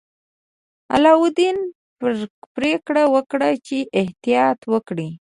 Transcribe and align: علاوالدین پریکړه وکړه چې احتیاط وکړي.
علاوالدین 0.95 1.57
پریکړه 2.55 3.03
وکړه 3.13 3.49
چې 3.67 3.77
احتیاط 3.99 4.59
وکړي. 4.73 5.09